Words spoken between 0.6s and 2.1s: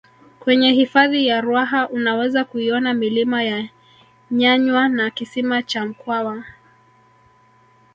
hifadhi ya ruaha